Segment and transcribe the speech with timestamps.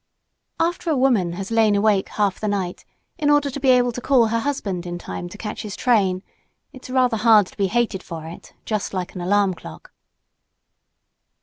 [0.59, 2.85] After a woman has lain awake half the night
[3.19, 6.23] in order to be able to call her husband in time to catch his train
[6.73, 9.93] it's rather hard to be hated for it, just like an alarm clock.